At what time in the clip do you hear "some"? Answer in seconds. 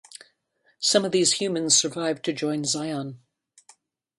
0.79-1.05